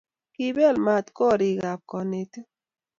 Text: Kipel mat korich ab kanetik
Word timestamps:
Kipel 0.33 0.75
mat 0.85 1.05
korich 1.17 1.63
ab 1.71 1.81
kanetik 1.89 2.47